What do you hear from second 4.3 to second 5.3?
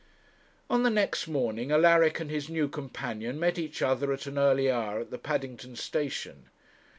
early hour at the